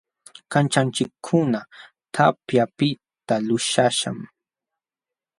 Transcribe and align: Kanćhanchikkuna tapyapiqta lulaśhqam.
Kanćhanchikkuna 0.51 1.59
tapyapiqta 2.15 3.35
lulaśhqam. 3.47 4.17